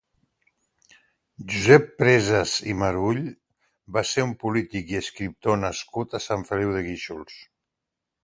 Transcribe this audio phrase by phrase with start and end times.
[1.55, 3.19] Josep Preses i Marull
[3.97, 7.37] va ser un polític i escriptor nascut a Sant Feliu de Guíxols.